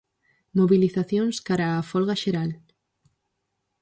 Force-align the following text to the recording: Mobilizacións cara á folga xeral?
Mobilizacións 0.59 1.35
cara 1.47 1.67
á 1.75 1.77
folga 1.91 2.15
xeral? 2.23 2.49